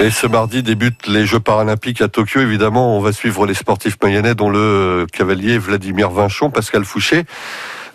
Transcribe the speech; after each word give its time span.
Et 0.00 0.10
ce 0.10 0.26
mardi 0.26 0.62
débutent 0.62 1.08
les 1.08 1.26
Jeux 1.26 1.40
paralympiques 1.40 2.00
à 2.00 2.08
Tokyo. 2.08 2.40
Évidemment, 2.40 2.96
on 2.96 3.02
va 3.02 3.12
suivre 3.12 3.44
les 3.44 3.52
sportifs 3.52 3.98
mayennais, 4.02 4.34
dont 4.34 4.48
le 4.48 5.06
cavalier 5.12 5.58
Vladimir 5.58 6.08
Vinchon, 6.08 6.48
Pascal 6.48 6.86
Fouché. 6.86 7.24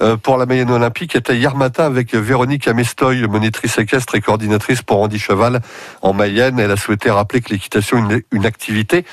Euh, 0.04 0.15
pour 0.15 0.38
la 0.38 0.46
Mayenne 0.46 0.70
Olympique 0.70 1.15
était 1.15 1.36
hier 1.36 1.56
matin 1.56 1.86
avec 1.86 2.13
Véronique 2.13 2.68
Amestoy, 2.68 3.28
monitrice 3.28 3.79
équestre 3.79 4.13
et 4.13 4.22
coordinatrice 4.22 4.83
pour 4.83 5.02
Andy 5.02 5.18
Cheval 5.18 5.62
en 6.04 6.13
Mayenne. 6.13 6.60
Elle 6.60 6.70
a 6.70 6.78
souhaité 6.78 7.10
rappeler 7.10 7.42
que 7.42 7.49
l'équitation 7.49 8.08
est 8.12 8.24
une 8.31 8.46
activité 8.46 9.03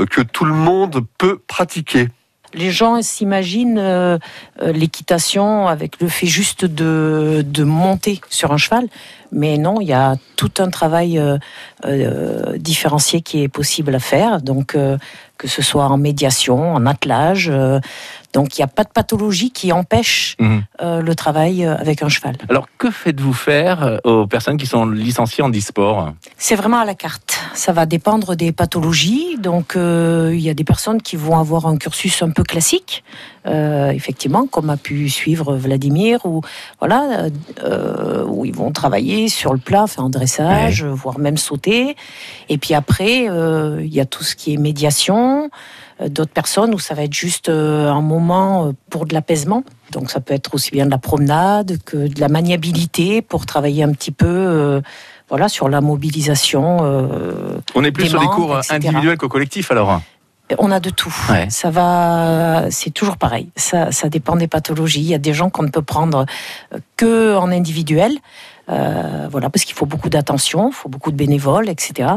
euh, 0.00 0.06
que 0.06 0.20
tout 0.20 0.44
le 0.44 0.54
monde 0.54 1.06
peut 1.18 1.38
pratiquer. 1.46 2.08
Les 2.54 2.70
gens 2.70 3.00
s'imaginent 3.02 3.78
euh, 3.78 4.18
l'équitation 4.60 5.68
avec 5.68 6.00
le 6.00 6.08
fait 6.08 6.26
juste 6.26 6.64
de, 6.64 7.44
de, 7.46 7.64
monter 7.64 8.20
sur 8.28 8.52
un 8.52 8.56
cheval, 8.56 8.88
mais 9.30 9.56
non, 9.58 9.80
il 9.80 9.86
y 9.86 9.92
a 9.92 10.16
tout 10.36 10.52
un 10.58 10.68
travail 10.68 11.20
différencié 12.56 13.22
qui 13.22 13.42
est 13.42 13.48
possible 13.48 13.94
à 13.94 13.98
faire. 13.98 14.42
Donc, 14.42 14.72
que 14.72 15.48
ce 15.48 15.62
soit 15.62 15.86
en 15.86 15.96
médiation, 15.96 16.74
en 16.74 16.84
attelage, 16.86 17.50
donc 18.32 18.56
il 18.56 18.60
n'y 18.60 18.64
a 18.64 18.68
pas 18.68 18.84
de 18.84 18.88
pathologie 18.88 19.50
qui 19.50 19.72
empêche 19.72 20.36
mhm. 20.38 20.64
euh, 20.80 21.02
le 21.02 21.14
travail 21.14 21.64
euh, 21.64 21.76
avec 21.76 22.02
un 22.02 22.08
cheval. 22.08 22.36
Alors 22.48 22.66
que 22.78 22.90
faites-vous 22.90 23.34
faire 23.34 23.82
euh, 23.82 23.98
aux 24.04 24.26
personnes 24.26 24.56
qui 24.56 24.66
sont 24.66 24.86
licenciées 24.86 25.44
en 25.44 25.50
e-sport? 25.50 26.12
C'est 26.38 26.56
vraiment 26.56 26.78
à 26.78 26.84
la 26.84 26.94
carte. 26.94 27.31
Ça 27.54 27.72
va 27.72 27.86
dépendre 27.86 28.36
des 28.36 28.52
pathologies. 28.52 29.36
Donc 29.38 29.74
il 29.76 30.40
y 30.40 30.50
a 30.50 30.54
des 30.54 30.64
personnes 30.64 31.02
qui 31.02 31.16
vont 31.16 31.38
avoir 31.38 31.66
un 31.66 31.76
cursus 31.76 32.22
un 32.22 32.30
peu 32.30 32.42
classique, 32.42 33.04
effectivement, 33.44 34.46
comme 34.46 34.70
a 34.70 34.76
pu 34.76 35.08
suivre 35.08 35.56
Vladimir, 35.56 36.20
ou 36.24 36.42
voilà, 36.78 37.26
où 38.26 38.44
ils 38.44 38.54
vont 38.54 38.70
travailler 38.70 39.28
sur 39.28 39.52
le 39.52 39.58
plat, 39.58 39.86
faire 39.86 40.04
un 40.04 40.10
dressage, 40.10 40.84
voire 40.84 41.18
même 41.18 41.36
sauter. 41.36 41.96
Et 42.48 42.58
puis 42.58 42.74
après, 42.74 43.24
il 43.24 43.94
y 43.94 44.00
a 44.00 44.06
tout 44.06 44.22
ce 44.22 44.36
qui 44.36 44.54
est 44.54 44.56
médiation. 44.56 45.50
Euh, 46.02 46.08
d'autres 46.08 46.32
personnes 46.32 46.74
où 46.74 46.78
ça 46.78 46.94
va 46.94 47.04
être 47.04 47.14
juste 47.14 47.48
euh, 47.48 47.90
un 47.90 48.00
moment 48.00 48.66
euh, 48.66 48.72
pour 48.90 49.06
de 49.06 49.14
l'apaisement. 49.14 49.64
Donc 49.92 50.10
ça 50.10 50.20
peut 50.20 50.34
être 50.34 50.54
aussi 50.54 50.70
bien 50.70 50.86
de 50.86 50.90
la 50.90 50.98
promenade 50.98 51.78
que 51.84 52.08
de 52.08 52.20
la 52.20 52.28
maniabilité 52.28 53.22
pour 53.22 53.46
travailler 53.46 53.82
un 53.82 53.92
petit 53.92 54.10
peu 54.10 54.80
voilà, 55.28 55.50
sur 55.50 55.68
la 55.68 55.82
mobilisation. 55.82 56.78
On 57.74 57.84
est 57.84 57.92
plus 57.92 58.06
sur 58.06 58.20
des 58.20 58.26
cours 58.26 58.58
individuels 58.70 59.18
qu'au 59.18 59.28
collectif 59.28 59.70
alors 59.70 60.00
on 60.58 60.70
a 60.70 60.80
de 60.80 60.90
tout. 60.90 61.14
Ça 61.48 61.70
va, 61.70 62.70
c'est 62.70 62.90
toujours 62.90 63.16
pareil. 63.16 63.50
Ça, 63.56 63.92
ça 63.92 64.08
dépend 64.08 64.36
des 64.36 64.48
pathologies. 64.48 65.00
Il 65.00 65.08
y 65.08 65.14
a 65.14 65.18
des 65.18 65.34
gens 65.34 65.50
qu'on 65.50 65.62
ne 65.62 65.70
peut 65.70 65.82
prendre 65.82 66.26
que 66.96 67.36
en 67.36 67.50
individuel. 67.50 68.18
Euh, 68.68 69.28
voilà, 69.30 69.50
parce 69.50 69.64
qu'il 69.64 69.74
faut 69.74 69.86
beaucoup 69.86 70.08
d'attention, 70.08 70.70
il 70.70 70.74
faut 70.74 70.88
beaucoup 70.88 71.10
de 71.10 71.16
bénévoles, 71.16 71.68
etc. 71.68 72.08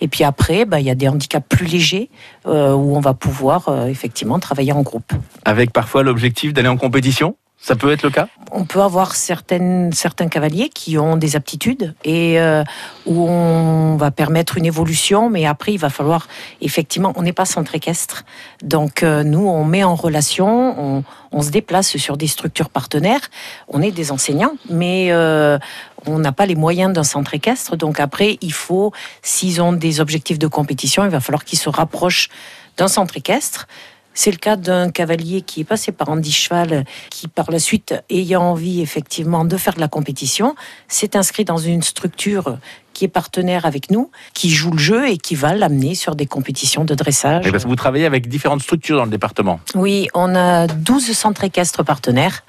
Et 0.00 0.08
puis 0.08 0.24
après, 0.24 0.64
bah, 0.64 0.80
il 0.80 0.86
y 0.86 0.90
a 0.90 0.94
des 0.94 1.08
handicaps 1.08 1.46
plus 1.48 1.66
légers 1.66 2.10
euh, 2.46 2.74
où 2.74 2.96
on 2.96 3.00
va 3.00 3.14
pouvoir 3.14 3.68
euh, 3.68 3.86
effectivement 3.86 4.38
travailler 4.38 4.72
en 4.72 4.82
groupe. 4.82 5.12
Avec 5.44 5.72
parfois 5.72 6.02
l'objectif 6.02 6.52
d'aller 6.52 6.68
en 6.68 6.76
compétition? 6.76 7.36
Ça 7.58 7.74
peut 7.74 7.90
être 7.90 8.02
le 8.02 8.10
cas? 8.10 8.28
On 8.52 8.64
peut 8.64 8.82
avoir 8.82 9.16
certains 9.16 9.90
cavaliers 10.30 10.68
qui 10.68 10.98
ont 10.98 11.16
des 11.16 11.36
aptitudes 11.36 11.94
et 12.04 12.38
euh, 12.38 12.62
où 13.06 13.28
on 13.28 13.96
va 13.96 14.10
permettre 14.10 14.58
une 14.58 14.66
évolution, 14.66 15.30
mais 15.30 15.46
après 15.46 15.72
il 15.72 15.78
va 15.78 15.88
falloir 15.88 16.28
effectivement, 16.60 17.12
on 17.16 17.22
n'est 17.22 17.32
pas 17.32 17.46
centre 17.46 17.74
équestre, 17.74 18.24
donc 18.62 19.02
euh, 19.02 19.24
nous 19.24 19.48
on 19.48 19.64
met 19.64 19.84
en 19.84 19.94
relation, 19.94 20.98
on, 20.98 21.04
on, 21.32 21.42
se 21.42 21.50
déplace 21.50 21.96
sur 21.96 22.16
des 22.16 22.28
structures 22.28 22.68
partenaires, 22.68 23.30
on 23.68 23.80
est 23.80 23.90
des 23.90 24.12
enseignants, 24.12 24.54
mais 24.68 25.08
euh, 25.10 25.58
on 26.06 26.18
n'a 26.18 26.32
pas 26.32 26.46
les 26.46 26.56
moyens 26.56 26.92
d'un 26.92 27.04
centre 27.04 27.34
équestre, 27.34 27.76
donc 27.76 28.00
après 28.00 28.38
il 28.42 28.52
faut, 28.52 28.92
s'ils 29.22 29.62
ont 29.62 29.72
des 29.72 30.00
objectifs 30.00 30.38
de 30.38 30.46
compétition, 30.46 31.04
il 31.04 31.10
va 31.10 31.20
falloir 31.20 31.44
qu'ils 31.44 31.58
se 31.58 31.70
rapprochent 31.70 32.28
d'un 32.76 32.88
centre 32.88 33.16
équestre 33.16 33.66
c'est 34.16 34.32
le 34.32 34.38
cas 34.38 34.56
d'un 34.56 34.90
cavalier 34.90 35.42
qui 35.42 35.60
est 35.60 35.64
passé 35.64 35.92
par 35.92 36.08
Andy 36.08 36.32
Cheval, 36.32 36.84
qui 37.10 37.28
par 37.28 37.52
la 37.52 37.60
suite, 37.60 37.94
ayant 38.10 38.42
envie 38.42 38.80
effectivement 38.80 39.44
de 39.44 39.56
faire 39.56 39.74
de 39.74 39.80
la 39.80 39.88
compétition, 39.88 40.56
s'est 40.88 41.16
inscrit 41.16 41.44
dans 41.44 41.58
une 41.58 41.82
structure 41.82 42.58
qui 42.94 43.04
est 43.04 43.08
partenaire 43.08 43.66
avec 43.66 43.90
nous, 43.90 44.10
qui 44.32 44.48
joue 44.48 44.70
le 44.70 44.78
jeu 44.78 45.08
et 45.08 45.18
qui 45.18 45.34
va 45.34 45.54
l'amener 45.54 45.94
sur 45.94 46.16
des 46.16 46.24
compétitions 46.24 46.84
de 46.84 46.94
dressage. 46.94 47.46
Et 47.46 47.50
parce 47.52 47.64
que 47.64 47.68
vous 47.68 47.76
travaillez 47.76 48.06
avec 48.06 48.26
différentes 48.26 48.62
structures 48.62 48.96
dans 48.96 49.04
le 49.04 49.10
département. 49.10 49.60
Oui, 49.74 50.08
on 50.14 50.34
a 50.34 50.66
12 50.66 51.12
centres 51.12 51.44
équestres 51.44 51.84
partenaires 51.84 52.42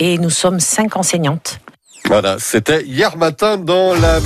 et 0.00 0.18
nous 0.18 0.30
sommes 0.30 0.58
5 0.58 0.96
enseignantes. 0.96 1.60
Voilà, 2.06 2.36
c'était 2.38 2.84
hier 2.84 3.16
matin 3.16 3.56
dans 3.56 3.94
la 3.94 4.20